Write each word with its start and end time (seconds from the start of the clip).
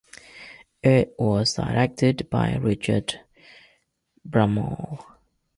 It 0.81 1.13
was 1.19 1.53
directed 1.53 2.27
by 2.31 2.55
Richard 2.55 3.19
Bramall. 4.27 5.05